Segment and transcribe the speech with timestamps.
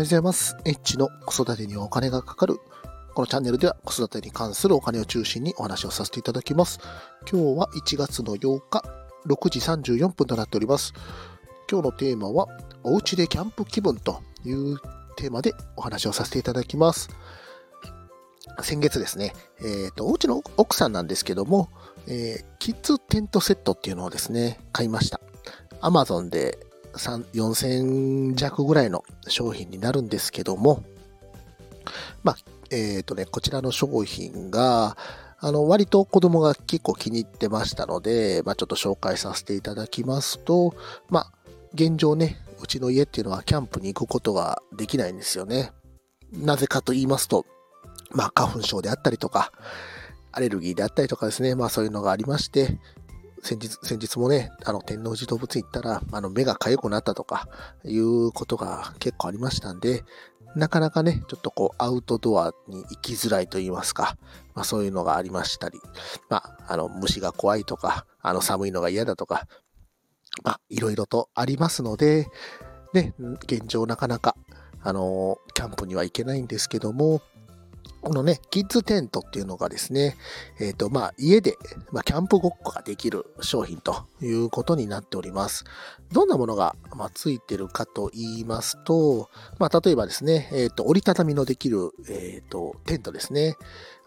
[0.00, 0.56] はようございます。
[0.64, 2.56] エッチの子育てにお金がかかる。
[3.14, 6.80] このチャンネルでは子育てに関するお金を中心にお話をさせていただきます。
[7.30, 8.82] 今日は1月の8日、
[9.26, 10.94] 6時34分となっております。
[11.70, 12.46] 今日のテーマは、
[12.82, 14.78] おうちでキャンプ気分という
[15.16, 17.10] テーマでお話をさせていただきます。
[18.62, 21.68] 先月ですね、えっ、と、おうちの奥さんなんですけども、
[22.06, 25.20] えーキッズテントセットっていうのをですね、買いました。
[25.82, 30.82] アマゾンで4000弱ぐらいの商品になるんですけども、
[32.22, 32.36] まあ、
[32.70, 34.96] えっ、とね、こちらの商品が、
[35.38, 40.74] あの、割と子供が結構気に入ってましたので、まあ、ちょっと紹介させていただきますと、
[41.08, 41.32] まあ、
[41.72, 45.72] 現状ね、うちの家っていうのはキャンプに行くことができないんですよね。
[46.32, 47.46] なぜかと言いますと、
[48.12, 49.52] まあ、花粉症であったりとか、
[50.32, 52.78] アレルギーであったりとかですね、まあそういうのがありまして、
[53.42, 57.48] 先日、先日もね、あの、天王寺動物園行ったら、あの、目が痒くなったとか、
[57.84, 60.04] いうことが結構ありましたんで、
[60.56, 64.16] なかなかね、ちょっとこう、アウトドアに行きづらいと言いますか、
[64.54, 65.78] まあそういうのがありましたり、
[66.28, 69.46] まあ、あの、虫が怖いとか、あの、寒いのが嫌だとか、
[70.42, 72.28] まあ、いろいろとありますので、
[72.92, 74.36] ね、現状なかなか、
[74.82, 77.20] あの、キャンプには行けないんですけども、
[78.02, 80.16] このね、キッズテントっていうのがですね、
[80.58, 81.56] えっ、と、まあ、家で、
[81.92, 85.64] まあ、キャンプごっこができる商品ということになっております。
[86.10, 89.28] どんなものが、まあ、ついてるかと言いますと、
[89.58, 93.56] まあ、例えばですね、えっ、と、折りたたみのできる、えっ、と、テントですね。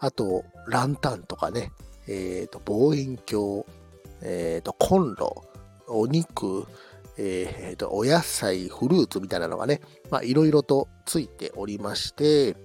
[0.00, 1.70] あと、ランタンとかね、
[2.08, 3.62] えっ、と、望遠鏡、
[4.22, 5.44] えっ、と、コンロ、
[5.86, 6.66] お肉、
[7.16, 12.56] えっ、と、お野菜、フルーツみたいなのがね、まあ、いろいろとついておりまして、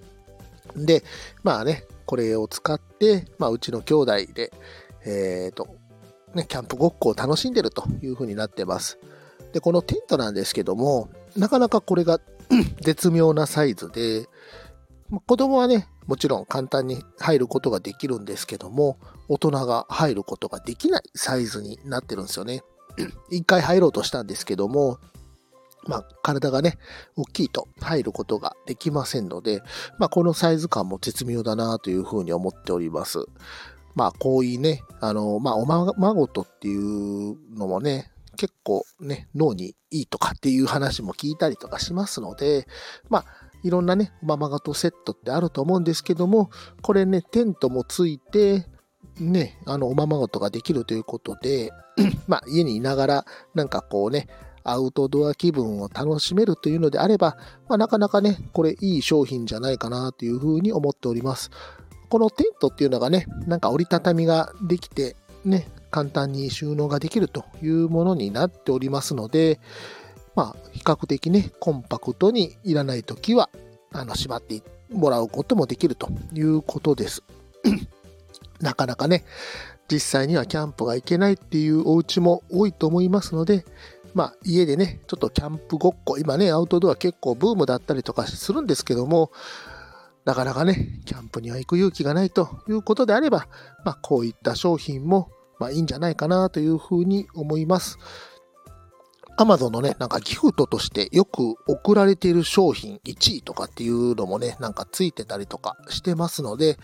[0.76, 1.04] で、
[1.44, 4.52] まあね、これを使って、まあ、うちの兄弟で、
[5.06, 5.68] えっ、と、
[6.34, 9.00] ね、キャンプごっこを楽しんでるという風になってます。
[9.54, 12.20] で、このテントなんですけども、なかなかこれが
[12.82, 14.28] 絶妙なサイズで、
[15.10, 22.64] ま子供はね、もちろん簡単に入ることができるんですけども、大人が入ることができないサイズになってるんですよね。
[23.30, 24.98] 一回入ろうとしたんですけども、
[25.90, 26.78] まあ、体がね、
[27.18, 29.64] 大きいと入ることができませんので、
[29.98, 33.26] まあ、このサイズ感も絶妙だなというふうに思っております。
[33.96, 42.68] まあ、こういうね、あの、まあ、おままごとっていうのもね、結構ね、脳にいいとかっていう話も聞いたりとかしますので、
[43.10, 43.26] まあ、
[43.64, 46.52] いろんなね、おままごとセットってあると思うんですけども、
[46.84, 48.68] これね、テントもついて、
[49.20, 51.72] ね、あの、おままごとができるということで、
[52.28, 53.26] まあ、家にいながら、
[53.56, 54.28] なんかこうね、
[54.72, 57.38] アウトドア気分を楽しめるというのであれば、
[57.68, 61.52] まあ、なかなかね、これいい商品じゃないかなというふうに思っております。
[62.10, 65.16] このテントっていうのがね、なんか折りたたみができて、
[65.46, 69.60] ね、簡単に収納ができるというものになっておりますので、
[70.36, 73.50] まあ、比較的ね、コンパクトにいらないときは、
[73.92, 77.24] あの、しまってもらうこともできるということです。
[78.62, 79.24] なかなかね、
[79.92, 83.66] 実際にはキャンプが行けないっていうお家も多いと思いますので、
[84.14, 89.32] まあ、家でね、ちょっとキャンプごっこ、今ね、アウトドア結構ブームだったりとかするんですけども、
[90.26, 93.48] なかなかね、キャンプには行く勇気がないということであれば、
[93.84, 95.30] まあ、こういった商品も、
[95.60, 97.98] まあ、いいんじゃないかなというふうに思います。
[99.40, 106.78] Amazon のね、なんかギフトとしてよく送られている商品1位とかっていうのもね、なんかついてたりとかしてますので、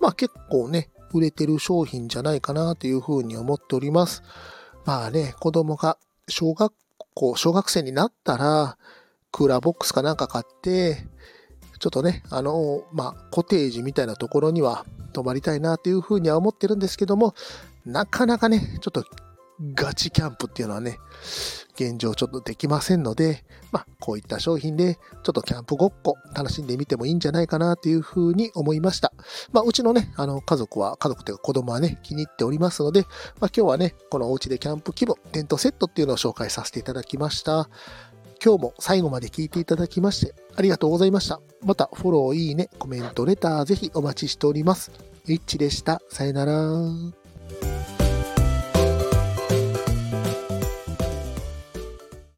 [0.00, 4.22] まあ結構ね、売れてる商品じゃないかなというふうに思っております。
[4.84, 5.98] まあね、子供が
[6.28, 6.72] 小学
[7.14, 8.78] 校、小学生になったら、
[9.32, 11.06] クーラーボックスかなんか買って、
[11.78, 17.34] ちょっとね、あの、まあ、コテージみたいなところには泊まりたいなというふうには思ってるんですけども、
[17.84, 19.04] なかなかね、ちょっと
[19.74, 20.98] ガチキャンプっていうのはね、
[21.74, 29.12] 現状ちょっとできませんので、まあ、こういった商品で、ちょっとキャンプごっこ楽しんでみてもいいんじゃないかなというふうに思いました。
[29.52, 33.10] まあ、うちのね、あの、家族は、家族というか子供はね、気に入っておりますので、まあ、
[33.46, 37.68] 今日はね、このお家でキャンプ気分、テントセットっていうのを紹介させていただきました。
[38.44, 41.40] 今日も最後まで聞いていただきまして、ありがとうございました。
[41.64, 44.92] また、フォロー、いいね、コメント、レター、ぜひお待ちしております。
[45.26, 46.00] イッチでした。
[46.08, 47.27] さよなら。